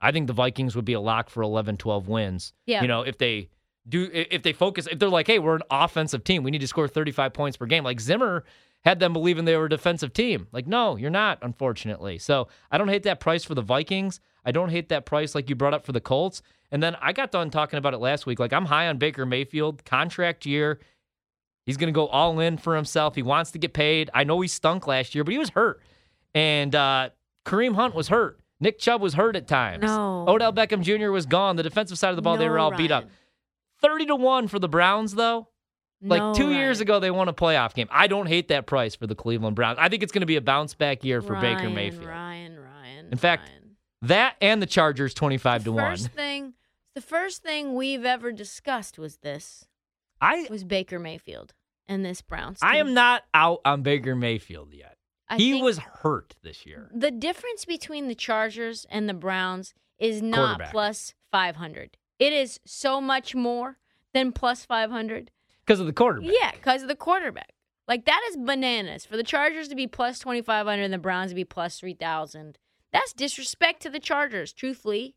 I 0.00 0.12
think 0.12 0.26
the 0.26 0.32
Vikings 0.32 0.76
would 0.76 0.84
be 0.84 0.92
a 0.92 1.00
lock 1.00 1.30
for 1.30 1.42
11, 1.42 1.76
12 1.76 2.08
wins. 2.08 2.52
Yeah. 2.66 2.82
You 2.82 2.88
know, 2.88 3.02
if 3.02 3.18
they 3.18 3.48
do, 3.88 4.10
if 4.12 4.42
they 4.42 4.52
focus, 4.52 4.86
if 4.90 4.98
they're 4.98 5.08
like, 5.08 5.26
hey, 5.26 5.38
we're 5.38 5.56
an 5.56 5.62
offensive 5.70 6.24
team, 6.24 6.42
we 6.42 6.50
need 6.50 6.60
to 6.60 6.66
score 6.66 6.88
35 6.88 7.32
points 7.32 7.56
per 7.56 7.66
game. 7.66 7.84
Like 7.84 8.00
Zimmer 8.00 8.44
had 8.84 9.00
them 9.00 9.12
believing 9.12 9.44
they 9.44 9.56
were 9.56 9.66
a 9.66 9.70
defensive 9.70 10.12
team. 10.12 10.48
Like, 10.52 10.66
no, 10.66 10.96
you're 10.96 11.10
not, 11.10 11.38
unfortunately. 11.42 12.18
So 12.18 12.48
I 12.70 12.78
don't 12.78 12.88
hate 12.88 13.02
that 13.04 13.20
price 13.20 13.44
for 13.44 13.54
the 13.54 13.62
Vikings. 13.62 14.20
I 14.44 14.52
don't 14.52 14.68
hate 14.68 14.90
that 14.90 15.06
price 15.06 15.34
like 15.34 15.48
you 15.48 15.56
brought 15.56 15.74
up 15.74 15.84
for 15.84 15.92
the 15.92 16.00
Colts. 16.00 16.42
And 16.70 16.82
then 16.82 16.96
I 17.00 17.12
got 17.12 17.32
done 17.32 17.50
talking 17.50 17.78
about 17.78 17.94
it 17.94 17.98
last 17.98 18.26
week. 18.26 18.38
Like, 18.38 18.52
I'm 18.52 18.66
high 18.66 18.88
on 18.88 18.98
Baker 18.98 19.26
Mayfield, 19.26 19.84
contract 19.84 20.46
year. 20.46 20.80
He's 21.66 21.76
going 21.76 21.88
to 21.88 21.96
go 21.96 22.06
all 22.06 22.38
in 22.40 22.56
for 22.56 22.76
himself. 22.76 23.16
He 23.16 23.22
wants 23.22 23.50
to 23.50 23.58
get 23.58 23.74
paid. 23.74 24.08
I 24.14 24.24
know 24.24 24.40
he 24.40 24.48
stunk 24.48 24.86
last 24.86 25.14
year, 25.14 25.24
but 25.24 25.32
he 25.32 25.38
was 25.38 25.50
hurt. 25.50 25.82
And 26.34 26.74
uh, 26.74 27.10
Kareem 27.44 27.74
Hunt 27.74 27.94
was 27.94 28.08
hurt. 28.08 28.40
Nick 28.60 28.78
Chubb 28.78 29.02
was 29.02 29.14
hurt 29.14 29.36
at 29.36 29.48
times. 29.48 29.82
No. 29.82 30.24
Odell 30.28 30.52
Beckham 30.52 30.80
Jr. 30.82 31.10
was 31.10 31.26
gone. 31.26 31.56
The 31.56 31.62
defensive 31.62 31.98
side 31.98 32.10
of 32.10 32.16
the 32.16 32.22
ball, 32.22 32.36
they 32.36 32.48
were 32.48 32.56
No, 32.56 32.64
all 32.64 32.70
beat 32.70 32.90
up. 32.90 33.06
30 33.82 34.06
to 34.06 34.16
1 34.16 34.48
for 34.48 34.58
the 34.58 34.68
Browns, 34.68 35.14
though. 35.14 35.48
Like 36.00 36.20
No, 36.22 36.34
two 36.34 36.52
years 36.52 36.80
ago, 36.80 37.00
they 37.00 37.10
won 37.10 37.28
a 37.28 37.32
playoff 37.34 37.74
game. 37.74 37.88
I 37.90 38.06
don't 38.06 38.26
hate 38.26 38.48
that 38.48 38.66
price 38.66 38.94
for 38.94 39.06
the 39.06 39.14
Cleveland 39.14 39.56
Browns. 39.56 39.78
I 39.80 39.88
think 39.88 40.02
it's 40.02 40.12
going 40.12 40.20
to 40.20 40.26
be 40.26 40.36
a 40.36 40.40
bounce 40.40 40.74
back 40.74 41.04
year 41.04 41.20
for 41.20 41.34
Baker 41.36 41.68
Mayfield. 41.68 42.04
Ryan, 42.06 42.58
Ryan. 42.60 43.08
In 43.10 43.18
fact, 43.18 43.48
Ryan. 43.48 43.76
That 44.02 44.36
and 44.40 44.62
the 44.62 44.66
Chargers 44.66 45.14
25 45.14 45.64
to 45.64 45.72
1. 45.72 45.90
first 45.90 46.08
thing, 46.10 46.54
the 46.94 47.00
first 47.00 47.42
thing 47.42 47.74
we've 47.74 48.04
ever 48.04 48.30
discussed 48.30 48.98
was 48.98 49.16
this 49.18 49.66
I 50.20 50.46
was 50.50 50.64
Baker 50.64 50.98
Mayfield 50.98 51.54
and 51.88 52.04
this 52.04 52.22
Browns. 52.22 52.58
I 52.62 52.78
am 52.78 52.94
not 52.94 53.22
out 53.34 53.60
on 53.64 53.82
Baker 53.82 54.14
Mayfield 54.14 54.72
yet. 54.72 54.96
I 55.28 55.36
he 55.36 55.60
was 55.60 55.78
hurt 55.78 56.36
this 56.42 56.64
year. 56.64 56.88
the 56.94 57.10
difference 57.10 57.64
between 57.64 58.06
the 58.08 58.14
Chargers 58.14 58.86
and 58.90 59.08
the 59.08 59.14
Browns 59.14 59.74
is 59.98 60.22
not 60.22 60.60
plus 60.70 61.14
500. 61.32 61.96
It 62.18 62.32
is 62.32 62.60
so 62.64 63.00
much 63.00 63.34
more 63.34 63.78
than 64.14 64.32
plus 64.32 64.64
500. 64.64 65.30
Because 65.64 65.80
of 65.80 65.86
the 65.86 65.92
quarterback. 65.92 66.30
Yeah, 66.32 66.52
because 66.52 66.82
of 66.82 66.88
the 66.88 66.96
quarterback. 66.96 67.52
Like 67.88 68.04
that 68.04 68.20
is 68.30 68.36
bananas 68.36 69.04
for 69.04 69.16
the 69.16 69.22
Chargers 69.22 69.68
to 69.68 69.74
be 69.74 69.86
plus 69.86 70.18
2500 70.18 70.82
and 70.82 70.92
the 70.92 70.98
Browns 70.98 71.30
to 71.30 71.34
be 71.34 71.44
plus 71.44 71.78
3000. 71.80 72.58
That's 72.92 73.12
disrespect 73.12 73.82
to 73.82 73.90
the 73.90 74.00
Chargers, 74.00 74.52
truthfully. 74.52 75.16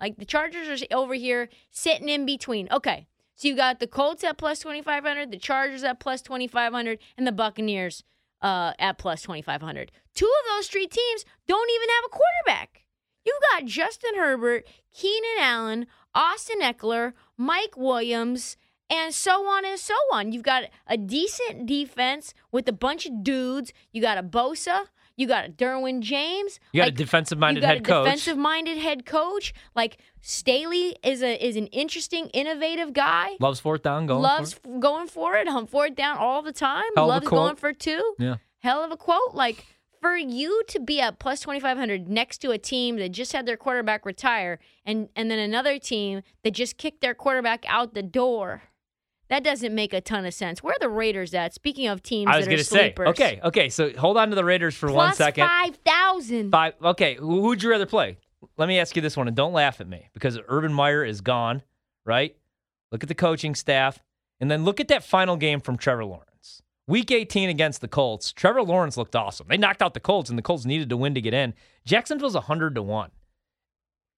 Like 0.00 0.16
the 0.16 0.24
Chargers 0.24 0.82
are 0.82 0.96
over 0.96 1.14
here 1.14 1.48
sitting 1.70 2.08
in 2.08 2.24
between. 2.26 2.68
Okay. 2.70 3.08
So 3.38 3.46
you 3.46 3.54
got 3.54 3.78
the 3.78 3.86
Colts 3.86 4.24
at 4.24 4.36
plus 4.36 4.58
2500, 4.58 5.30
the 5.30 5.38
Chargers 5.38 5.84
at 5.84 6.00
plus 6.00 6.22
2500 6.22 6.98
and 7.16 7.24
the 7.24 7.30
Buccaneers 7.30 8.02
uh, 8.42 8.72
at 8.80 8.98
plus 8.98 9.22
2500. 9.22 9.92
Two 10.12 10.26
of 10.26 10.56
those 10.56 10.66
three 10.66 10.88
teams 10.88 11.24
don't 11.46 11.70
even 11.70 11.88
have 11.88 12.04
a 12.06 12.08
quarterback. 12.08 12.84
You've 13.24 13.36
got 13.52 13.64
Justin 13.64 14.16
Herbert, 14.16 14.66
Keenan 14.92 15.38
Allen, 15.40 15.86
Austin 16.16 16.60
Ekeler, 16.60 17.12
Mike 17.36 17.76
Williams, 17.76 18.56
and 18.90 19.14
so 19.14 19.46
on 19.46 19.64
and 19.64 19.78
so 19.78 19.94
on. 20.12 20.32
You've 20.32 20.42
got 20.42 20.64
a 20.88 20.96
decent 20.96 21.64
defense 21.66 22.34
with 22.50 22.66
a 22.66 22.72
bunch 22.72 23.06
of 23.06 23.22
dudes. 23.22 23.72
You 23.92 24.02
got 24.02 24.18
a 24.18 24.22
Bosa. 24.24 24.86
You 25.18 25.26
got 25.26 25.46
a 25.46 25.48
Derwin 25.50 26.00
James. 26.00 26.60
You 26.72 26.80
got 26.80 26.86
Like, 26.86 26.94
a 26.94 26.96
defensive 26.96 27.38
minded 27.38 27.60
you 27.60 27.66
got 27.68 27.74
head 27.74 27.78
a 27.78 27.82
coach. 27.82 28.04
defensive-minded 28.04 28.78
head 28.78 29.04
coach. 29.04 29.52
Like 29.74 29.98
Staley 30.22 30.96
is 31.02 31.22
a 31.22 31.44
is 31.44 31.56
an 31.56 31.66
interesting, 31.66 32.28
innovative 32.28 32.92
guy. 32.92 33.30
Loves 33.40 33.58
fourth 33.60 33.82
down, 33.82 34.06
going 34.06 34.22
Loves 34.22 34.54
for 34.54 34.60
f- 34.74 34.80
going 34.80 35.08
for 35.08 35.34
it, 35.34 35.48
fourth 35.68 35.96
down 35.96 36.16
all 36.18 36.40
the 36.40 36.52
time. 36.52 36.84
Hell 36.96 37.08
Loves 37.08 37.28
going 37.28 37.56
for 37.56 37.72
two. 37.72 38.14
Yeah. 38.18 38.36
Hell 38.60 38.82
of 38.84 38.92
a 38.92 38.96
quote. 38.96 39.34
Like 39.34 39.66
for 40.00 40.16
you 40.16 40.62
to 40.68 40.78
be 40.78 41.00
at 41.00 41.18
plus 41.18 41.40
twenty 41.40 41.58
five 41.58 41.76
hundred 41.76 42.08
next 42.08 42.38
to 42.38 42.52
a 42.52 42.58
team 42.58 42.96
that 42.98 43.08
just 43.10 43.32
had 43.32 43.44
their 43.44 43.56
quarterback 43.56 44.06
retire, 44.06 44.60
and 44.86 45.08
and 45.16 45.28
then 45.30 45.40
another 45.40 45.80
team 45.80 46.22
that 46.44 46.52
just 46.52 46.76
kicked 46.78 47.00
their 47.00 47.14
quarterback 47.14 47.64
out 47.68 47.94
the 47.94 48.02
door. 48.04 48.62
That 49.28 49.44
doesn't 49.44 49.74
make 49.74 49.92
a 49.92 50.00
ton 50.00 50.24
of 50.24 50.32
sense. 50.32 50.62
Where 50.62 50.72
are 50.72 50.78
the 50.80 50.88
Raiders 50.88 51.34
at? 51.34 51.52
Speaking 51.52 51.86
of 51.86 52.02
teams 52.02 52.30
I 52.32 52.38
was 52.38 52.46
going 52.46 52.58
to 52.58 52.64
say, 52.64 52.94
okay, 52.98 53.40
okay. 53.44 53.68
So 53.68 53.90
hold 53.92 54.16
on 54.16 54.30
to 54.30 54.36
the 54.36 54.44
Raiders 54.44 54.74
for 54.74 54.88
Plus 54.88 54.96
one 54.96 55.14
second. 55.14 55.46
Five. 56.50 56.74
Okay, 56.82 57.14
who 57.16 57.42
would 57.42 57.62
you 57.62 57.70
rather 57.70 57.86
play? 57.86 58.18
Let 58.56 58.68
me 58.68 58.78
ask 58.78 58.96
you 58.96 59.02
this 59.02 59.16
one, 59.16 59.28
and 59.28 59.36
don't 59.36 59.52
laugh 59.52 59.80
at 59.80 59.88
me 59.88 60.08
because 60.14 60.38
Urban 60.48 60.72
Meyer 60.72 61.04
is 61.04 61.20
gone, 61.20 61.62
right? 62.06 62.36
Look 62.90 63.02
at 63.02 63.08
the 63.08 63.14
coaching 63.14 63.54
staff, 63.54 63.98
and 64.40 64.50
then 64.50 64.64
look 64.64 64.80
at 64.80 64.88
that 64.88 65.04
final 65.04 65.36
game 65.36 65.60
from 65.60 65.76
Trevor 65.76 66.04
Lawrence. 66.04 66.62
Week 66.86 67.10
18 67.10 67.50
against 67.50 67.82
the 67.82 67.88
Colts. 67.88 68.32
Trevor 68.32 68.62
Lawrence 68.62 68.96
looked 68.96 69.14
awesome. 69.14 69.46
They 69.48 69.58
knocked 69.58 69.82
out 69.82 69.92
the 69.92 70.00
Colts, 70.00 70.30
and 70.30 70.38
the 70.38 70.42
Colts 70.42 70.64
needed 70.64 70.88
to 70.88 70.96
win 70.96 71.14
to 71.14 71.20
get 71.20 71.34
in. 71.34 71.52
Jacksonville's 71.84 72.34
100 72.34 72.74
to 72.76 72.82
1. 72.82 73.10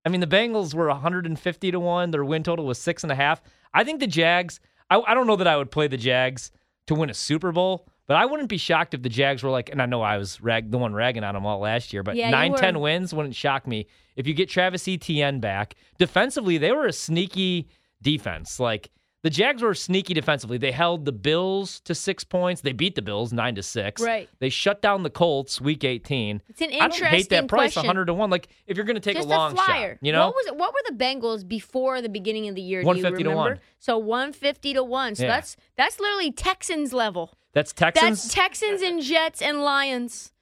I 0.04 0.08
mean, 0.08 0.20
the 0.20 0.26
Bengals 0.26 0.73
were 0.73 0.87
150 0.87 1.70
to 1.73 1.80
1. 1.80 2.11
Their 2.12 2.25
win 2.25 2.42
total 2.42 2.64
was 2.66 2.78
six 2.78 3.02
and 3.02 3.11
a 3.11 3.16
half. 3.16 3.42
I 3.75 3.85
think 3.85 4.00
the 4.00 4.06
Jags, 4.06 4.61
I, 4.90 5.00
I 5.00 5.14
don't 5.14 5.26
know 5.26 5.37
that 5.37 5.47
I 5.47 5.56
would 5.56 5.70
play 5.70 5.87
the 5.88 5.97
Jags 5.97 6.50
to 6.88 6.94
win 6.94 7.11
a 7.11 7.14
Super 7.14 7.52
Bowl, 7.52 7.87
but 8.06 8.16
I 8.16 8.26
wouldn't 8.26 8.49
be 8.49 8.56
shocked 8.59 8.94
if 8.94 9.02
the 9.02 9.09
Jags 9.09 9.42
were 9.42 9.50
like, 9.50 9.70
and 9.70 9.80
I 9.80 9.87
know 9.87 10.02
I 10.02 10.16
was 10.18 10.40
rag, 10.40 10.70
the 10.70 10.78
one 10.78 10.92
ragging 10.92 11.23
on 11.25 11.35
them 11.35 11.47
all 11.47 11.61
last 11.61 11.92
year, 11.92 12.02
but 12.02 12.16
Yeah, 12.16 12.30
nine. 12.30 12.54
10 12.54 12.80
wins 12.80 13.14
wouldn't 13.14 13.37
shock 13.37 13.66
me. 13.66 13.87
If 14.16 14.26
you 14.26 14.35
get 14.35 14.49
Travis 14.49 14.88
Etienne 14.88 15.38
back, 15.40 15.76
defensively, 15.99 16.59
they 16.59 16.73
were 16.73 16.87
a 16.87 16.92
sneaky 16.92 17.68
defense. 18.02 18.59
Like, 18.59 18.90
the 19.22 19.30
Jags 19.30 19.60
were 19.62 19.74
sneaky 19.74 20.14
defensively. 20.14 20.56
They 20.56 20.72
held 20.72 21.04
the 21.04 21.12
Bills 21.12 21.80
to 21.80 21.94
six 21.94 22.24
points. 22.24 22.62
They 22.62 22.72
beat 22.72 22.94
the 22.94 23.02
Bills 23.02 23.32
nine 23.32 23.54
to 23.56 23.62
six. 23.62 24.00
Right. 24.00 24.28
They 24.38 24.48
shut 24.48 24.80
down 24.80 25.02
the 25.02 25.10
Colts 25.10 25.60
week 25.60 25.84
18. 25.84 26.40
It's 26.48 26.60
an 26.60 26.68
I 26.68 26.72
interesting 26.72 27.02
don't 27.04 27.10
hate 27.12 27.28
that 27.30 27.48
price, 27.48 27.74
question. 27.74 27.86
100 27.88 28.06
to 28.06 28.14
1. 28.14 28.30
Like, 28.30 28.48
if 28.66 28.76
you're 28.76 28.86
going 28.86 28.94
to 28.96 29.00
take 29.00 29.16
Just 29.16 29.26
a 29.26 29.30
long 29.30 29.54
flyer. 29.54 29.94
shot, 29.94 29.98
you 30.06 30.12
know? 30.12 30.26
what 30.26 30.34
was 30.36 30.46
what 30.56 30.72
were 30.72 30.96
the 30.96 31.04
Bengals 31.04 31.46
before 31.46 32.00
the 32.00 32.08
beginning 32.08 32.48
of 32.48 32.54
the 32.54 32.62
year? 32.62 32.80
Do 32.80 32.84
you 32.84 32.86
150 32.88 33.22
to 33.24 33.28
remember? 33.30 33.50
1. 33.56 33.60
So 33.78 33.98
one 33.98 34.32
fifty 34.32 34.72
to 34.74 34.82
one. 34.82 35.14
So 35.14 35.24
Yeah. 35.24 35.30
that's 35.36 35.56
that's 35.76 36.00
literally 36.00 36.32
Texans 36.32 36.92
level. 36.92 37.36
That's 37.52 37.72
Texans. 37.72 38.22
That's 38.22 38.34
Texans 38.34 38.80
and 38.82 39.02
Jets 39.02 39.42
and 39.42 39.62
Lions. 39.62 40.32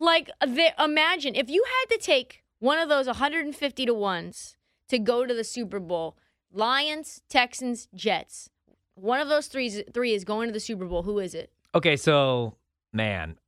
Like 0.00 0.30
imagine 0.78 1.34
if 1.34 1.50
you 1.50 1.64
had 1.64 1.96
to 1.96 2.00
take 2.00 2.42
one 2.60 2.78
of 2.78 2.88
those 2.88 3.06
150 3.06 3.86
to 3.86 3.94
ones 3.94 4.56
to 4.88 4.98
go 4.98 5.26
to 5.26 5.34
the 5.34 5.44
Super 5.44 5.80
Bowl. 5.80 6.16
Lions, 6.52 7.22
Texans, 7.28 7.88
Jets. 7.94 8.50
One 8.94 9.20
of 9.20 9.28
those 9.28 9.46
three 9.46 9.66
is, 9.66 9.82
three 9.92 10.14
is 10.14 10.24
going 10.24 10.48
to 10.48 10.52
the 10.52 10.60
Super 10.60 10.84
Bowl. 10.86 11.02
Who 11.02 11.18
is 11.18 11.34
it? 11.34 11.52
Okay, 11.74 11.96
so 11.96 12.54
man, 12.92 13.38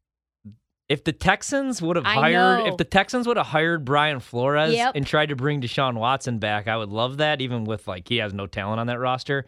if 0.89 1.03
the 1.05 1.13
Texans 1.13 1.81
would 1.83 1.97
have 1.97 2.05
I 2.07 2.15
hired, 2.15 2.59
know. 2.61 2.67
if 2.67 2.77
the 2.77 2.85
Texans 2.85 3.27
would 3.27 3.37
have 3.37 3.47
hired 3.47 3.85
Brian 3.85 4.21
Flores 4.21 4.75
Yep. 4.75 4.93
and 4.95 5.07
tried 5.07 5.31
to 5.31 5.37
bring 5.37 5.61
Deshaun 5.61 5.95
Watson 5.95 6.39
back, 6.39 6.69
I 6.69 6.77
would 6.77 6.91
love 6.91 7.17
that. 7.19 7.41
Even 7.41 7.65
with 7.65 7.89
like 7.89 8.09
he 8.09 8.19
has 8.19 8.33
no 8.35 8.47
talent 8.47 8.81
on 8.81 8.87
that 8.89 8.99
roster. 8.99 9.45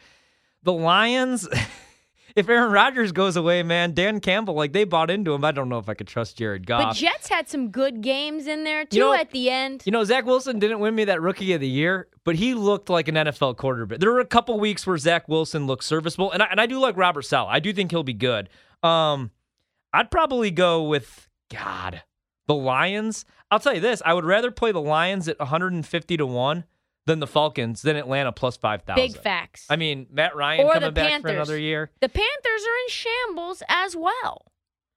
The 0.65 0.73
Lions, 0.73 1.49
if 2.37 2.49
Aaron 2.49 2.73
Rodgers 2.73 3.13
goes 3.13 3.37
away, 3.37 3.63
man, 3.63 3.93
Dan 3.95 4.21
Campbell, 4.21 4.55
like 4.55 4.73
they 4.73 4.85
bought 4.85 5.11
into 5.11 5.33
him. 5.35 5.45
I 5.45 5.53
don't 5.53 5.69
know 5.69 5.79
if 5.79 5.89
I 5.89 5.95
could 5.95 6.07
trust 6.07 6.37
Jared 6.39 6.67
Goff. 6.67 6.83
But 6.83 6.97
Jets 6.97 7.29
had 7.29 7.49
some 7.49 7.71
good 7.71 8.01
games 8.03 8.47
in 8.47 8.65
there 8.65 8.85
too 8.85 8.97
You 8.97 9.03
know- 9.05 9.15
at 9.15 9.31
the 9.31 9.51
end. 9.51 9.83
You 9.85 9.93
know, 9.93 10.05
Zach 10.05 10.25
Wilson 10.25 10.59
didn't 10.59 10.81
win 10.81 10.95
me 10.95 11.05
that 11.05 11.21
rookie 11.21 11.53
of 11.53 11.61
the 11.61 11.69
year, 11.69 12.09
but 12.25 12.37
he 12.37 12.55
looked 12.55 12.89
like 12.91 13.09
an 13.09 13.17
NFL 13.17 13.57
quarterback. 13.57 13.99
There 13.99 14.11
were 14.13 14.21
a 14.21 14.25
couple 14.27 14.59
weeks 14.59 14.87
where 14.87 14.97
Zach 14.99 15.29
Wilson 15.29 15.67
looked 15.67 15.85
serviceable, 15.85 16.31
and 16.33 16.43
I, 16.43 16.47
and 16.47 16.61
I 16.61 16.67
do 16.67 16.79
like 16.79 16.97
Robert 16.97 17.23
Saleh. 17.23 17.49
I 17.51 17.61
do 17.61 17.73
think 17.73 17.91
he'll 17.91 18.03
be 18.03 18.13
good. 18.15 18.49
Um, 18.83 19.31
I'd 19.93 20.11
probably 20.11 20.51
go 20.51 20.83
with 20.85 21.29
God, 21.51 22.03
the 22.47 22.55
Lions. 22.55 23.25
I'll 23.51 23.61
tell 23.61 23.75
you 23.75 23.81
this: 23.81 24.01
I 24.05 24.15
would 24.15 24.25
rather 24.25 24.51
play 24.51 24.73
the 24.73 24.81
Lions 24.81 25.29
at 25.29 25.39
150 25.39 26.17
to 26.17 26.27
one 26.27 26.65
than 27.07 27.21
the 27.21 27.27
Falcons 27.27 27.83
than 27.83 27.97
Atlanta 27.97 28.33
plus 28.33 28.57
five 28.57 28.83
thousand. 28.83 29.05
Big 29.05 29.17
facts. 29.21 29.67
I 29.69 29.77
mean, 29.77 30.07
Matt 30.11 30.37
Ryan 30.37 30.67
Or 30.67 30.73
coming 30.75 30.93
back 30.95 31.09
Panthers. 31.11 31.31
for 31.31 31.35
another 31.35 31.59
year. 31.59 31.91
the 32.01 32.09
Panthers 32.09 32.63
are 32.63 32.79
in 32.85 32.89
shambles 32.89 33.63
as 33.69 33.97
well. 33.97 34.47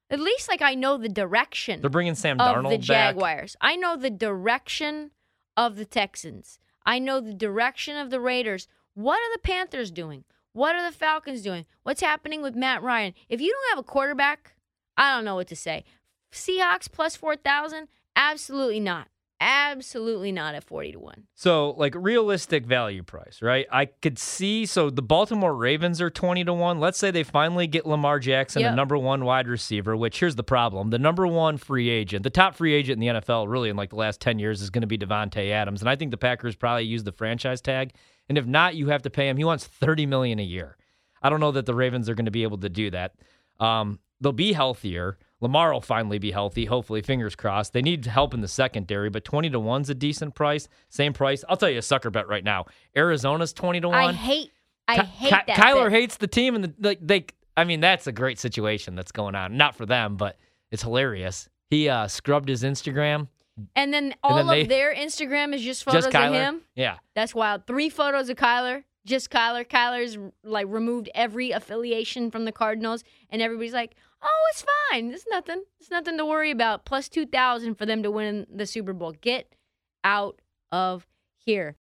At 0.10 0.20
least, 0.20 0.48
like 0.48 0.62
I 0.62 0.76
know 0.76 0.98
the 0.98 1.10
direction 1.10 1.82
They're 1.82 1.90
bringing 1.90 2.14
Sam 2.16 2.40
of 2.40 2.56
Darnold 2.56 2.70
the 2.70 2.78
back. 2.78 3.16
Jaguars. 3.16 3.56
I 3.60 3.76
know 3.76 3.96
the 3.98 4.12
direction 4.12 5.12
of 5.58 5.78
the 5.78 5.86
Texans. 5.86 6.60
I 6.86 7.00
know 7.00 7.20
the 7.20 7.34
direction 7.34 7.98
of 7.98 8.12
the 8.12 8.20
Raiders. 8.20 8.68
What 8.94 9.18
are 9.18 9.34
the 9.34 9.40
Panthers 9.42 9.90
doing? 9.90 10.24
What 10.54 10.76
are 10.76 10.90
the 10.90 10.96
Falcons 10.96 11.42
doing? 11.42 11.66
What's 11.84 12.02
happening 12.02 12.42
with 12.44 12.56
Matt 12.56 12.84
Ryan? 12.84 13.14
If 13.30 13.42
you 13.42 13.52
don't 13.52 13.76
have 13.76 13.80
a 13.84 13.88
quarterback, 13.88 14.54
I 14.96 15.14
don't 15.16 15.26
know 15.26 15.36
what 15.36 15.48
to 15.48 15.56
say. 15.56 15.84
Seahawks 16.32 16.90
plus 16.92 17.16
4,000? 17.16 17.88
Absolutely 18.16 18.80
not. 18.80 19.08
Absolutely 19.48 20.32
not 20.32 20.56
at 20.56 20.64
40 20.64 20.94
to 20.94 21.00
1. 21.00 21.24
So, 21.36 21.70
like 21.78 21.94
realistic 21.96 22.66
value 22.66 23.04
price, 23.04 23.44
right? 23.44 23.68
I 23.72 23.86
could 23.86 24.18
see. 24.18 24.66
So 24.66 24.90
the 24.90 25.04
Baltimore 25.04 25.54
Ravens 25.56 26.02
are 26.02 26.10
twenty 26.10 26.44
to 26.46 26.54
one. 26.54 26.80
Let's 26.80 26.98
say 26.98 27.12
they 27.12 27.22
finally 27.22 27.68
get 27.68 27.86
Lamar 27.86 28.18
Jackson, 28.20 28.62
Yep. 28.64 28.72
the 28.72 28.76
number 28.76 28.98
one 28.98 29.24
wide 29.24 29.48
receiver. 29.48 29.96
Which 29.96 30.20
here's 30.20 30.36
the 30.36 30.44
problem: 30.44 30.90
the 30.90 30.98
number 30.98 31.28
one 31.28 31.58
free 31.58 31.90
agent, 31.90 32.24
the 32.24 32.32
top 32.32 32.56
free 32.56 32.74
agent 32.74 33.02
in 33.04 33.16
the 33.16 33.20
NFL, 33.22 33.48
really 33.48 33.70
in 33.70 33.76
like 33.76 33.92
the 33.92 33.98
last 33.98 34.20
ten 34.20 34.40
years, 34.40 34.64
is 34.64 34.72
going 34.72 34.82
to 34.82 34.88
be 34.88 34.98
Davante 34.98 35.52
Adams, 35.52 35.82
and 35.82 35.90
I 35.90 35.96
think 35.96 36.10
the 36.10 36.18
Packers 36.18 36.56
probably 36.56 36.86
use 36.86 37.04
the 37.04 37.12
franchise 37.12 37.62
tag. 37.62 37.94
And 38.28 38.40
if 38.40 38.48
not, 38.48 38.74
you 38.74 38.88
have 38.88 39.04
to 39.04 39.12
pay 39.12 39.30
him. 39.30 39.38
He 39.38 39.44
wants 39.44 39.68
thirty 39.68 40.08
million 40.08 40.40
a 40.40 40.44
year. 40.44 40.76
I 41.22 41.30
don't 41.30 41.40
know 41.40 41.52
that 41.52 41.68
the 41.68 41.76
Ravens 41.76 42.10
are 42.10 42.16
going 42.16 42.26
to 42.26 42.32
be 42.32 42.44
able 42.44 42.58
to 42.58 42.70
do 42.70 42.90
that. 42.90 43.14
Um, 43.60 44.00
they'll 44.22 44.32
be 44.32 44.54
healthier. 44.54 45.20
Lamar 45.42 45.74
will 45.74 45.82
finally 45.82 46.18
be 46.18 46.32
healthy. 46.32 46.66
Hopefully, 46.66 47.02
fingers 47.02 47.36
crossed. 47.36 47.74
They 47.74 47.82
need 47.82 48.06
help 48.06 48.34
in 48.34 48.42
the 48.42 48.48
secondary, 48.48 49.10
but 49.10 49.26
twenty 49.26 49.50
to 49.50 49.60
one's 49.60 49.90
a 49.90 49.96
decent 49.96 50.34
price. 50.36 50.68
Same 50.90 51.14
price. 51.14 51.44
I'll 51.50 51.58
tell 51.58 51.70
you 51.70 51.80
a 51.80 51.82
sucker 51.84 52.10
bet 52.10 52.28
right 52.28 52.44
now. 52.44 52.66
Arizona's 52.96 53.52
twenty 53.54 53.82
to 53.82 53.90
one. 53.90 53.98
I 53.98 54.14
hate 54.14 54.52
I 54.88 54.98
Ky- 55.00 55.06
hate 55.06 55.30
Ky- 55.30 55.44
that. 55.48 55.58
Kyler 55.58 55.86
bet. 55.86 55.92
hates 55.92 56.18
the 56.18 56.28
team, 56.28 56.56
and 56.56 56.64
the, 56.64 56.74
like 56.80 57.00
they. 57.02 57.26
I 57.58 57.64
mean, 57.64 57.80
that's 57.80 58.08
a 58.08 58.12
great 58.12 58.40
situation 58.40 58.96
that's 58.96 59.12
going 59.12 59.36
on. 59.36 59.58
Not 59.58 59.76
for 59.76 59.86
them, 59.86 60.16
but 60.18 60.38
it's 60.72 60.84
hilarious. 60.84 61.48
He 61.70 61.90
uh, 61.90 62.08
scrubbed 62.08 62.50
his 62.50 62.64
Instagram. 62.64 63.28
And 63.76 63.94
then 63.94 64.14
all 64.24 64.36
then 64.36 64.48
they- 64.48 64.62
of 64.64 64.68
their 64.70 64.94
Instagram 64.94 65.54
is 65.54 65.62
just 65.62 65.84
photos 65.86 66.06
just 66.06 66.16
of 66.16 66.34
him. 66.34 66.62
Yeah. 66.76 66.98
That's 67.16 67.34
wild. 67.34 67.66
Three 67.66 67.88
photos 67.90 68.28
of 68.30 68.36
Kyler, 68.36 68.84
just 69.06 69.30
Kyler. 69.30 69.66
Kyler's 69.68 70.18
like 70.44 70.68
removed 70.70 71.10
every 71.16 71.52
affiliation 71.52 72.32
from 72.32 72.46
the 72.46 72.52
Cardinals, 72.52 73.04
and 73.30 73.42
everybody's 73.42 73.74
like, 73.74 73.96
"Oh, 74.22 74.44
it's 74.52 74.66
fine. 74.92 75.12
It's 75.12 75.26
nothing. 75.30 75.64
It's 75.80 75.92
nothing 75.92 76.18
to 76.18 76.26
worry 76.26 76.52
about." 76.52 76.86
Plus 76.86 77.10
two 77.10 77.26
thousand 77.26 77.76
for 77.76 77.86
them 77.86 78.04
to 78.04 78.12
win 78.12 78.46
the 78.54 78.66
Super 78.66 78.94
Bowl. 78.94 79.14
Get 79.14 79.56
out 80.04 80.42
of 80.72 81.08
here. 81.38 81.74